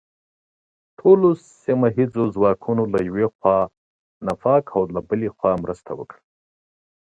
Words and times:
ټول 0.99 1.19
سیمه 1.63 1.87
ییز 1.97 2.11
ځواکونه 2.35 2.83
له 2.93 2.99
یو 3.07 3.15
اړخه 3.27 3.55
او 3.63 3.71
نفاق 4.27 4.67
له 4.95 5.01
بل 5.07 5.19
اړخه 5.27 5.49
مرسته 5.63 5.91
وکړه. 5.95 6.21